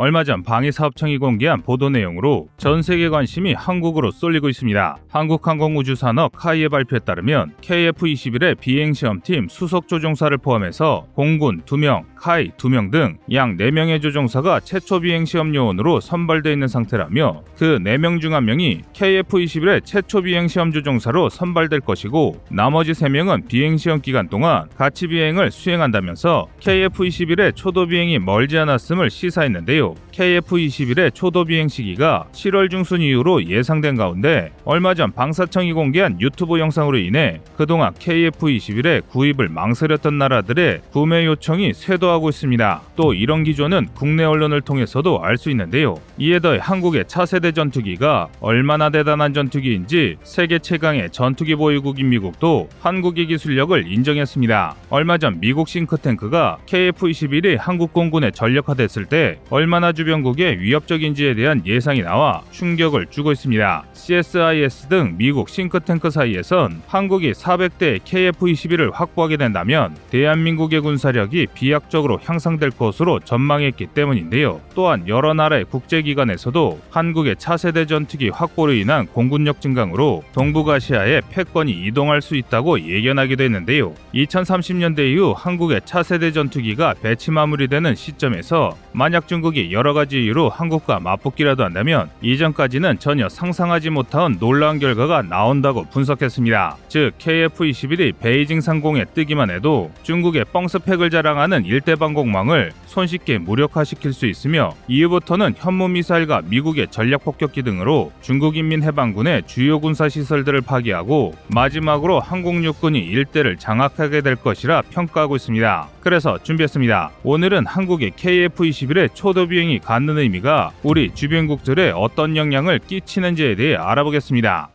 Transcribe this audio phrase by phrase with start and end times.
[0.00, 4.96] 얼마 전 방위사업청이 공개한 보도 내용으로 전 세계 관심이 한국으로 쏠리고 있습니다.
[5.08, 14.00] 한국항공우주산업 카이의 발표에 따르면 KF-21의 비행시험팀 수석 조종사를 포함해서 공군 2명, 카이 2명 등약 4명의
[14.00, 21.28] 조종사가 최초 비행시험 요원으로 선발되어 있는 상태라며 그 4명 중 1명이 KF-21의 최초 비행시험 조종사로
[21.28, 29.10] 선발될 것이고 나머지 3명은 비행시험 기간 동안 같이 비행을 수행한다면서 KF-21의 초도 비행이 멀지 않았음을
[29.10, 29.87] 시사했는데요.
[30.12, 36.98] KF-21의 초도 비행 시기가 7월 중순 이후로 예상된 가운데 얼마 전 방사청이 공개한 유튜브 영상으로
[36.98, 42.82] 인해 그동안 KF-21의 구입을 망설였던 나라들의 구매 요청이 쇄도하고 있습니다.
[42.96, 45.94] 또 이런 기조는 국내 언론을 통해서도 알 수 있는데요.
[46.18, 53.86] 이에 더해 한국의 차세대 전투기가 얼마나 대단한 전투기인지 세계 최강의 전투기 보유국인 미국도 한국의 기술력을
[53.86, 54.74] 인정했습니다.
[54.90, 62.02] 얼마 전 미국 싱크탱크가 KF-21이 한국 공군에 전력화됐을 때 얼마 나 주변국의 위협적인지에 대한 예상이
[62.02, 63.84] 나와 충격을 주고 있습니다.
[63.92, 73.20] CSIS 등 미국 싱크탱크 사이에선 한국이 400대 KF-21을 확보하게 된다면 대한민국의 군사력이 비약적으로 향상될 것으로
[73.20, 74.60] 전망했기 때문인데요.
[74.74, 82.36] 또한 여러 나라의 국제기관에서도 한국의 차세대 전투기 확보로 인한 공군력 증강으로 동북아시아에 패권이 이동할 수
[82.36, 83.94] 있다고 예견하기도 했는데요.
[84.14, 91.64] 2030년대 이후 한국의 차세대 전투기가 배치 마무리되는 시점에서 만약 중국이 여러 가지 이유로 한국과 맞붙기라도
[91.64, 96.76] 한다면 이전까지는 전혀 상상하지 못한 놀라운 결과가 나온다고 분석했습니다.
[96.88, 104.74] 즉 KF-21이 베이징 상공에 뜨기만 해도 중국의 뻥스팩을 자랑하는 일대 방공망을 손쉽게 무력화시킬 수 있으며
[104.88, 114.36] 이후부터는 현무미사일과 미국의 전략폭격기 등으로 중국 인민해방군의 주요 군사시설들을 파괴하고 마지막으로 한국육군이 일대를 장악하게 될
[114.36, 115.88] 것이라 평가하고 있습니다.
[116.00, 117.10] 그래서 준비했습니다.
[117.22, 124.70] 오늘은 한국의 KF-21의 초도 비행이 갖는 의미가 우리 주변국들에 어떤 영향을 끼치는지에 대해 알아보겠습니다.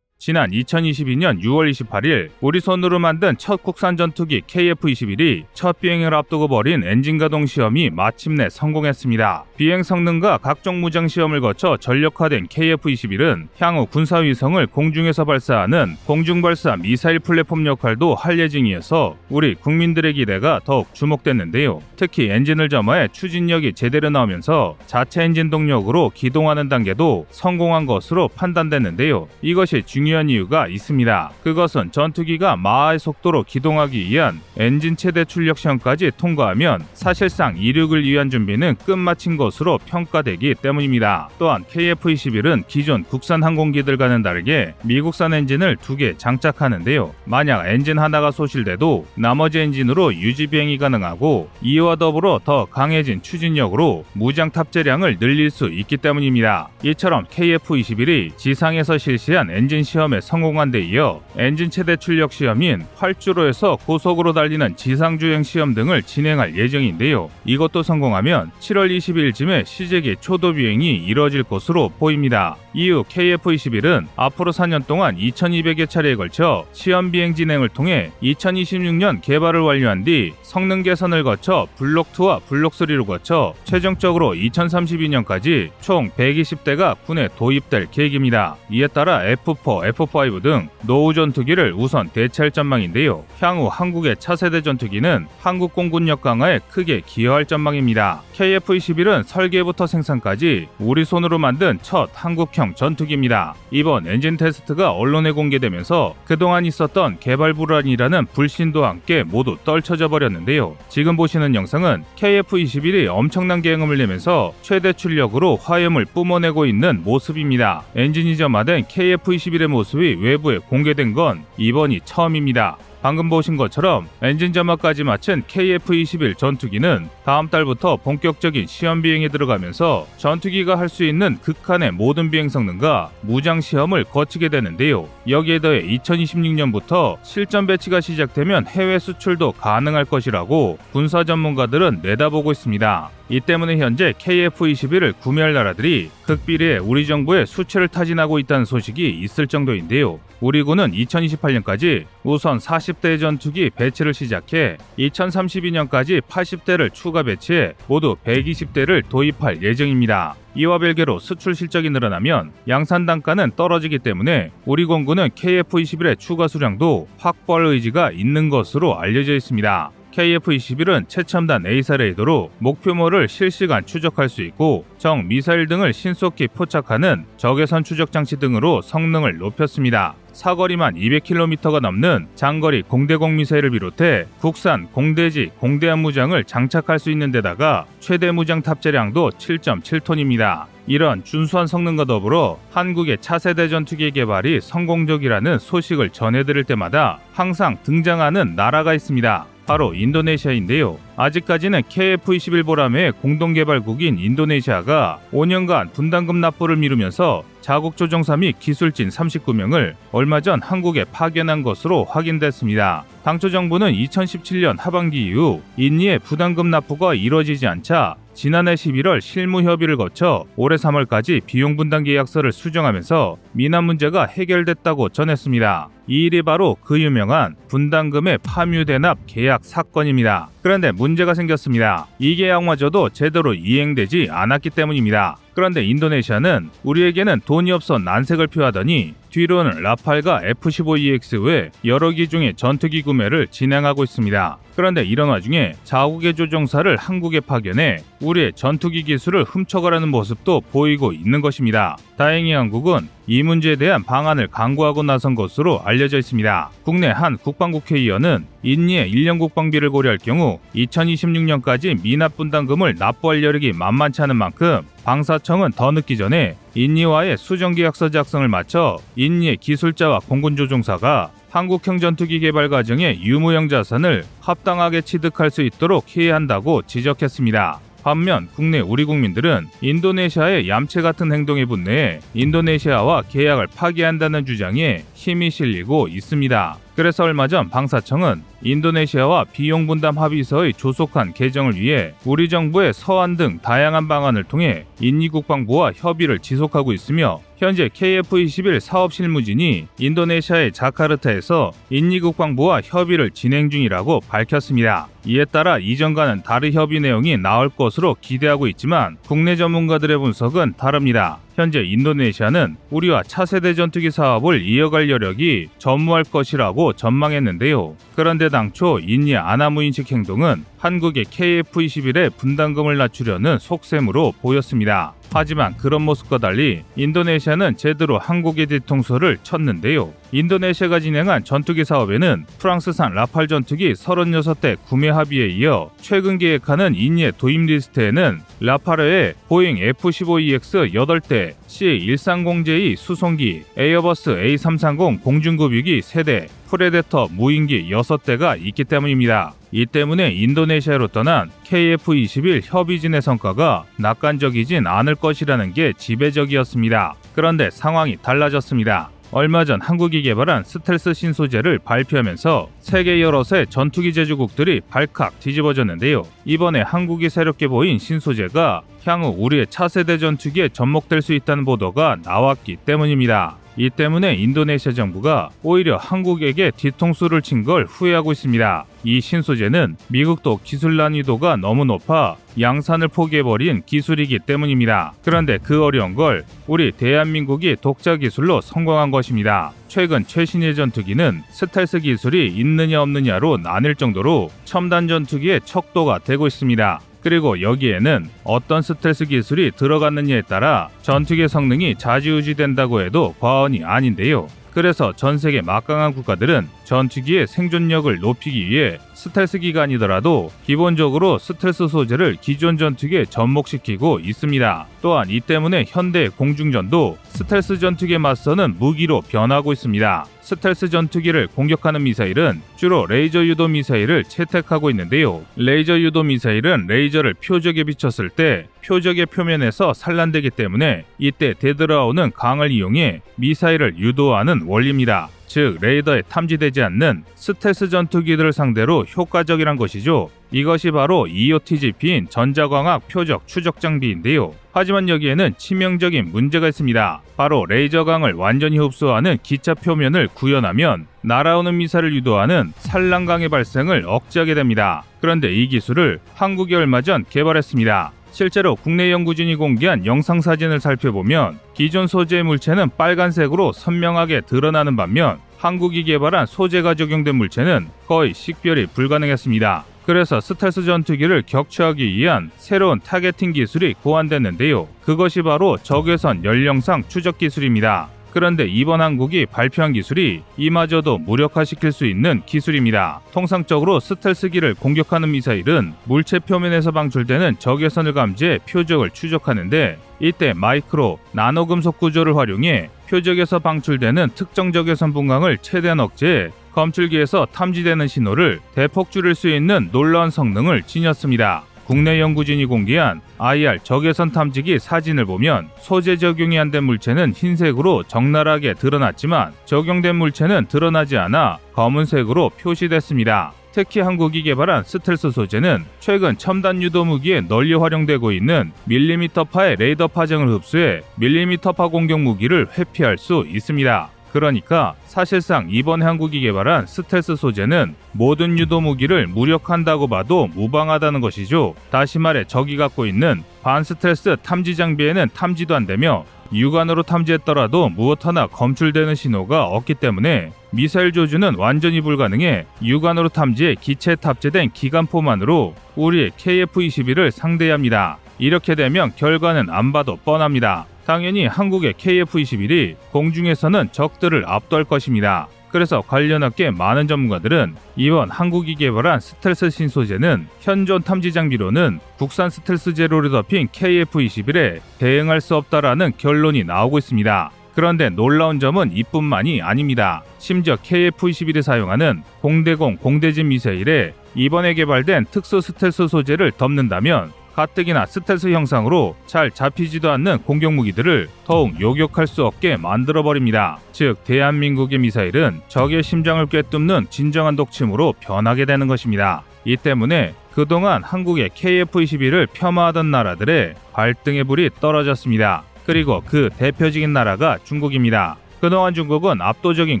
[0.26, 6.82] 지난 2022년 6월 28일 우리 손으로 만든 첫 국산 전투기 KF-21이 첫 비행을 앞두고 벌인
[6.82, 9.44] 엔진 가동 시험이 마침내 성공했습니다.
[9.58, 16.74] 비행 성능과 각종 무장 시험을 거쳐 전력화된 KF-21은 향후 군사 위성을 공중에서 발사하는 공중 발사
[16.76, 21.82] 미사일 플랫폼 역할도 할 예정이어서 우리 국민들의 기대가 더욱 주목됐는데요.
[21.96, 29.28] 특히 엔진을 점화해 추진력이 제대로 나오면서 자체 엔진 동력으로 기동하는 단계도 성공한 것으로 판단됐는데요.
[29.42, 31.30] 이것이 중요한 중요한 이유가 있습니다.
[31.42, 38.76] 그것은 전투기가 마하의 속도로 기동하기 위한 엔진 최대 출력 시험까지 통과하면 사실상 이륙을 위한 준비는
[38.86, 41.28] 끝마친 것으로 평가되기 때문입니다.
[41.38, 47.14] 또한 KF-21은 기존 국산 항공기들과는 다르게 미국산 엔진을 두 개 장착하는데요.
[47.24, 54.50] 만약 엔진 하나가 소실돼도 나머지 엔진으로 유지 비행이 가능하고 이와 더불어 더 강해진 추진력으로 무장
[54.50, 56.68] 탑재량을 늘릴 수 있기 때문입니다.
[56.82, 63.76] 이처럼 KF-21이 지상에서 실시한 엔진 시험 시험에 성공한 데 이어 엔진 최대 출력 시험인 활주로에서
[63.86, 67.30] 고속으로 달리는 지상주행 시험 등을 진행할 예정인데요.
[67.44, 72.56] 이것도 성공하면 7월 22일쯤에 시제기 초도 비행이 이뤄질 것으로 보입니다.
[72.74, 80.02] 이후 KF-21은 앞으로 4년 동안 2200여 차례에 걸쳐 시험 비행 진행을 통해 2026년 개발을 완료한
[80.02, 88.56] 뒤 성능 개선을 거쳐 블록2와 블록3로 거쳐 최종적으로 2032년까지 총 120대가 군에 도입될 계획입니다.
[88.70, 93.24] 이에 따라 F4, F5 등 노후 전투기를 우선 대체할 전망인데요.
[93.38, 98.22] 향후 한국의 차세대 전투기는 한국 공군력 강화에 크게 기여할 전망입니다.
[98.34, 103.54] KF-21은 설계부터 생산까지 우리 손으로 만든 첫 한국형 전투기입니다.
[103.70, 110.76] 이번 엔진 테스트가 언론에 공개되면서 그동안 있었던 개발 불안이라는 불신도 함께 모두 떨쳐져 버렸는데요.
[110.88, 117.82] 지금 보시는 영상은 KF-21이 엄청난 굉음을 내면서 최대 출력으로 화염을 뿜어내고 있는 모습입니다.
[117.96, 122.76] 엔진이 점화된 KF-21의 모습 모습이 외부에 공개된 건 이번이 처음입니다.
[123.02, 130.78] 방금 보신 것처럼 엔진 점화까지 마친 KF-21 전투기는 다음 달부터 본격적인 시험 비행에 들어가면서 전투기가
[130.78, 135.08] 할 수 있는 극한의 모든 비행 성능과 무장 시험을 거치게 되는데요.
[135.26, 143.10] 여기에 더해 2026년부터 실전 배치가 시작되면 해외 수출도 가능할 것이라고 군사 전문가들은 내다보고 있습니다.
[143.30, 150.20] 이 때문에 현재 KF-21을 구매할 나라들이 극비리에 우리 정부의 수출을 타진하고 있다는 소식이 있을 정도인데요.
[150.40, 159.62] 우리 군은 2028년까지 우선 40대 전투기 배치를 시작해 2032년까지 80대를 추가 배치해 모두 120대를 도입할
[159.62, 160.34] 예정입니다.
[160.56, 167.66] 이와 별개로 수출 실적이 늘어나면 양산 단가는 떨어지기 때문에 우리 공군은 KF-21의 추가 수량도 확보할
[167.66, 169.90] 의지가 있는 것으로 알려져 있습니다.
[170.14, 177.84] KF-21은 최첨단 AESA 레이더로 목표물을 실시간 추적할 수 있고 적 미사일 등을 신속히 포착하는 적외선
[177.84, 180.14] 추적 장치 등으로 성능을 높였습니다.
[180.32, 187.86] 사거리만 200km가 넘는 장거리 공대공 미사일을 비롯해 국산 공대지 공대함 무장을 장착할 수 있는 데다가
[188.00, 190.66] 최대 무장 탑재량도 7.7톤입니다.
[190.86, 198.92] 이런 준수한 성능과 더불어 한국의 차세대 전투기 개발이 성공적이라는 소식을 전해드릴 때마다 항상 등장하는 나라가
[198.92, 199.53] 있습니다.
[199.66, 200.98] 바로 인도네시아인데요.
[201.16, 210.42] 아직까지는 KF-21 보람의 공동개발국인 인도네시아가 5년간 분담금 납부를 미루면서 자국 조종사 및 기술진 39명을 얼마
[210.42, 213.06] 전 한국에 파견한 것으로 확인됐습니다.
[213.22, 220.44] 당초 정부는 2017년 하반기 이후 인니의 부담금 납부가 이뤄지지 않자 지난해 11월 실무 협의를 거쳐
[220.56, 225.88] 올해 3월까지 비용 분담 계약서를 수정하면서 미남 문제가 해결됐다고 전했습니다.
[226.06, 230.50] 이 일이 바로 그 유명한 분담금의 파묘 대납 계약 사건입니다.
[230.60, 232.08] 그런데 문제가 생겼습니다.
[232.18, 235.38] 이 계약마저도 제대로 이행되지 않았기 때문입니다.
[235.54, 243.46] 그런데 인도네시아는 우리에게는 돈이 없어 난색을 표하더니 뒤로는 라팔과 F-15EX 외 여러 기종의 전투기 구매를
[243.48, 244.58] 진행하고 있습니다.
[244.76, 251.96] 그런데 이런 와중에 자국의 조종사를 한국에 파견해 우리의 전투기 기술을 훔쳐가려는 모습도 보이고 있는 것입니다.
[252.16, 256.70] 다행히 한국은 이 문제에 대한 방안을 강구하고 나선 것으로 알려져 있습니다.
[256.82, 264.36] 국내 한 국방국회의원은 인니의 1년 국방비를 고려할 경우 2026년까지 미납 분담금을 납부할 여력이 만만치 않은
[264.36, 272.40] 만큼 방사청은 더 늦기 전에 인니와의 수정계약서 작성을 마쳐 인니의 기술자와 공군 조종사가 한국형 전투기
[272.40, 277.78] 개발 과정의 유무형 자산을 합당하게 취득할 수 있도록 해야 한다고 지적했습니다.
[278.02, 286.08] 반면 국내 우리 국민들은 인도네시아의 얌체 같은 행동에 분노해 인도네시아와 계약을 파기한다는 주장에 힘이 실리고
[286.08, 286.76] 있습니다.
[286.96, 293.60] 그래서 얼마 전 방사청은 인도네시아와 비용 분담 합의서의 조속한 개정을 위해 우리 정부의 서한 등
[293.60, 302.36] 다양한 방안을 통해 인니 국방부와 협의를 지속하고 있으며 현재 KF-21 사업 실무진이 인도네시아의 자카르타에서 인니국
[302.36, 305.08] 방부와 협의를 진행 중이라고 밝혔습니다.
[305.26, 311.38] 이에 따라 이전과는 다른 협의 내용이 나올 것으로 기대하고 있지만 국내 전문가들의 분석은 다릅니다.
[311.54, 317.96] 현재 인도네시아는 우리와 차세대 전투기 사업을 이어갈 여력이 전무할 것이라고 전망했는데요.
[318.16, 325.14] 그런데 당초 인니의 안하무인식 행동은 한국의 KF-21의 분담금을 낮추려는 속셈으로 보였습니다.
[325.32, 330.12] 하지만 그런 모습과 달리 인도네시아는 제대로 한국의 뒤통수를 쳤는데요.
[330.34, 337.60] 인도네시아가 진행한 전투기 사업에는 프랑스산 라팔 전투기 36대 구매 합의에 이어 최근 계획하는 인예 도입
[337.60, 348.60] 리스트에는 라팔 외에 보잉 F-15EX 8대, C-130J 수송기, 에어버스 A330 공중급유기 3대, 프레데터 무인기 6대가
[348.60, 349.54] 있기 때문입니다.
[349.70, 357.14] 이 때문에 인도네시아로 떠난 KF-21 협의진의 성과가 낙관적이진 않을 것이라는 게 지배적이었습니다.
[357.34, 359.13] 그런데 상황이 달라졌습니다.
[359.30, 366.22] 얼마 전 한국이 개발한 스텔스 신소재를 발표하면서 세계 여럿의 전투기 제조국들이 발칵 뒤집어졌는데요.
[366.44, 373.56] 이번에 한국이 새롭게 보인 신소재가 향후 우리의 차세대 전투기에 접목될 수 있다는 보도가 나왔기 때문입니다.
[373.76, 378.84] 이 때문에 인도네시아 정부가 오히려 한국에게 뒤통수를 친 걸 후회하고 있습니다.
[379.04, 385.14] 이 신소재는 미국도 기술 난이도가 너무 높아 양산을 포기해버린 기술이기 때문입니다.
[385.24, 389.72] 그런데 그 어려운 걸 우리 대한민국이 독자 기술로 성공한 것입니다.
[389.88, 397.00] 최근 최신의 전투기는 스텔스 기술이 있느냐 없느냐로 나뉠 정도로 첨단 전투기의 척도가 되고 있습니다.
[397.24, 404.46] 그리고 여기에는 어떤 스텔스 기술이 들어갔느냐에 따라 전투기 성능이 좌지우지된다고 해도 과언이 아닌데요.
[404.72, 412.76] 그래서 전 세계 막강한 국가들은 전투기의 생존력을 높이기 위해 스텔스기가 아니더라도 기본적으로 스텔스 소재를 기존
[412.76, 414.86] 전투기에 접목시키고 있습니다.
[415.00, 420.26] 또한 이 때문에 현대 공중전도 스텔스 전투기에 맞서는 무기로 변하고 있습니다.
[420.44, 425.42] 스텔스 전투기를 공격하는 미사일은 주로 레이저 유도 미사일을 채택하고 있는데요.
[425.56, 433.22] 레이저 유도 미사일은 레이저를 표적에 비쳤을 때 표적의 표면에서 산란되기 때문에 이때 되돌아오는 광을 이용해
[433.36, 435.30] 미사일을 유도하는 원리입니다.
[435.46, 440.30] 즉 레이더에 탐지되지 않는 스텔스 전투기들을 상대로 효과적이란 것이죠.
[440.50, 444.54] 이것이 바로 EOTGP인 전자광학 표적 추적 장비인데요.
[444.72, 447.22] 하지만 여기에는 치명적인 문제가 있습니다.
[447.36, 455.04] 바로 레이저광을 완전히 흡수하는 기체 표면을 구현하면 날아오는 미사일을 유도하는 산란광의 발생을 억제하게 됩니다.
[455.20, 458.12] 그런데 이 기술을 한국이 얼마 전 개발했습니다.
[458.34, 466.02] 실제로 국내 연구진이 공개한 영상 사진을 살펴보면 기존 소재의 물체는 빨간색으로 선명하게 드러나는 반면 한국이
[466.02, 469.84] 개발한 소재가 적용된 물체는 거의 식별이 불가능했습니다.
[470.04, 474.88] 그래서 스텔스 전투기를 격추하기 위한 새로운 targeting 기술이 고안됐는데요.
[475.02, 478.08] 그것이 바로 적외선 연령상 추적 기술입니다.
[478.34, 483.20] 그런데 이번 한국이 발표한 기술이 이마저도 무력화시킬 수 있는 기술입니다.
[483.32, 491.98] 통상적으로 스텔스기를 공격하는 미사일은 물체 표면에서 방출되는 적외선을 감지해 표적을 추적하는데 이때 마이크로, 나노 금속
[491.98, 499.48] 구조를 활용해 표적에서 방출되는 특정 적외선 분광을 최대한 억제해 검출기에서 탐지되는 신호를 대폭 줄일 수
[499.48, 501.62] 있는 놀라운 성능을 지녔습니다.
[501.86, 508.74] 국내 연구진이 공개한 IR 적외선 탐지기 사진을 보면 소재 적용이 안 된 물체는 흰색으로 적나라하게
[508.74, 513.52] 드러났지만 적용된 물체는 드러나지 않아 검은색으로 표시됐습니다.
[513.72, 520.48] 특히 한국이 개발한 스텔스 소재는 최근 첨단 유도 무기에 널리 활용되고 있는 밀리미터파의 레이더 파장을
[520.48, 524.13] 흡수해 밀리미터파 공격 무기를 회피할 수 있습니다.
[524.34, 531.76] 그러니까 사실상 이번 한국이 개발한 스텔스 소재는 모든 유도 무기를 무력화한다고 봐도 무방하다는 것이죠.
[531.92, 538.48] 다시 말해 적이 갖고 있는 반스텔스 탐지 장비에는 탐지도 안 되며 육안으로 탐지했더라도 무엇 하나
[538.48, 547.30] 검출되는 신호가 없기 때문에 미사일 조준은 완전히 불가능해 육안으로 탐지해 기체에 탑재된 기관포만으로 우리의 KF-21을
[547.30, 548.18] 상대해야 합니다.
[548.40, 550.86] 이렇게 되면 결과는 안 봐도 뻔합니다.
[551.06, 555.48] 당연히 한국의 KF-21이 공중에서는 적들을 압도할 것입니다.
[555.70, 562.94] 그래서 관련 업계 많은 전문가들은 이번 한국이 개발한 스텔스 신소재는 현존 탐지 장비로는 국산 스텔스
[562.94, 567.50] 재료로 덮인 KF-21에 대응할 수 없다라는 결론이 나오고 있습니다.
[567.74, 570.22] 그런데 놀라운 점은 이뿐만이 아닙니다.
[570.38, 579.14] 심지어 KF-21에 사용하는 공대공 공대지 미사일에 이번에 개발된 특수 스텔스 소재를 덮는다면 가뜩이나 스텔스 형상으로
[579.26, 583.78] 잘 잡히지도 않는 공격 무기들을 더욱 요격할 수 없게 만들어버립니다.
[583.92, 589.44] 즉, 대한민국의 미사일은 적의 심장을 꿰뚫는 진정한 독침으로 변하게 되는 것입니다.
[589.64, 595.62] 이 때문에 그동안 한국의 KF-21을 폄하하던 나라들의 발등에 불이 떨어졌습니다.
[595.86, 598.36] 그리고 그 대표적인 나라가 중국입니다.
[598.60, 600.00] 그동안 중국은 압도적인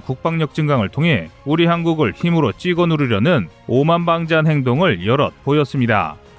[0.00, 6.16] 국방력 증강을 통해 우리 한국을 힘으로 찍어 누르려는 오만방자한 행동을 여럿 보였습니다.